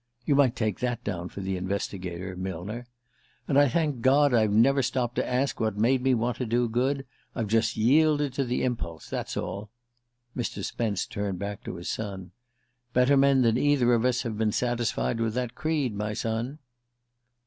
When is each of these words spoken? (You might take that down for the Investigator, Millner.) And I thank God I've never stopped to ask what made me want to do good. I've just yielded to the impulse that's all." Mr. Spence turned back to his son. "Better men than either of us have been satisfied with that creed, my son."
(You 0.25 0.33
might 0.33 0.55
take 0.55 0.79
that 0.79 1.03
down 1.03 1.29
for 1.29 1.41
the 1.41 1.55
Investigator, 1.57 2.35
Millner.) 2.35 2.87
And 3.47 3.59
I 3.59 3.67
thank 3.69 4.01
God 4.01 4.33
I've 4.33 4.49
never 4.51 4.81
stopped 4.81 5.13
to 5.17 5.29
ask 5.31 5.59
what 5.59 5.77
made 5.77 6.01
me 6.01 6.15
want 6.15 6.37
to 6.37 6.45
do 6.47 6.67
good. 6.67 7.05
I've 7.35 7.47
just 7.49 7.77
yielded 7.77 8.33
to 8.33 8.43
the 8.43 8.63
impulse 8.63 9.07
that's 9.07 9.37
all." 9.37 9.69
Mr. 10.35 10.65
Spence 10.65 11.05
turned 11.05 11.37
back 11.37 11.63
to 11.65 11.75
his 11.75 11.89
son. 11.91 12.31
"Better 12.93 13.15
men 13.15 13.43
than 13.43 13.59
either 13.59 13.93
of 13.93 14.03
us 14.03 14.23
have 14.23 14.39
been 14.39 14.51
satisfied 14.51 15.19
with 15.19 15.35
that 15.35 15.53
creed, 15.53 15.93
my 15.93 16.13
son." 16.15 16.57